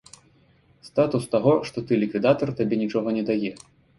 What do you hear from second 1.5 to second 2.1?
што ты